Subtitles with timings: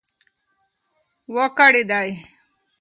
[1.33, 2.07] و کړېدی.